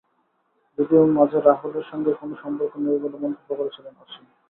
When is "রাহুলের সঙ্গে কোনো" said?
1.41-2.33